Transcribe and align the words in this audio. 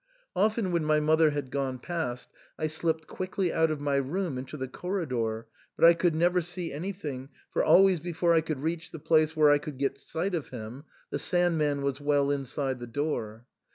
Often 0.35 0.71
when 0.71 0.83
my 0.83 0.99
mother 0.99 1.29
had 1.29 1.51
gone 1.51 1.77
past, 1.77 2.27
I 2.57 2.65
slipped 2.65 3.05
quickly 3.05 3.53
out 3.53 3.69
of 3.69 3.79
my 3.79 3.97
room 3.97 4.39
into 4.39 4.57
the 4.57 4.67
corridor, 4.67 5.45
but 5.75 5.85
I 5.85 5.93
could 5.93 6.15
never 6.15 6.41
see 6.41 6.71
an3rthing, 6.71 7.29
for 7.51 7.63
always 7.63 7.99
before 7.99 8.33
I 8.33 8.41
could 8.41 8.63
reach 8.63 8.89
the 8.89 8.97
place 8.97 9.35
where 9.35 9.51
I 9.51 9.59
could 9.59 9.77
get 9.77 9.99
sight 9.99 10.33
of 10.33 10.49
him, 10.49 10.85
the 11.11 11.19
Sand 11.19 11.59
man 11.59 11.83
was 11.83 12.01
well 12.01 12.31
inside 12.31 12.79
the 12.79 12.87
door. 12.87 13.45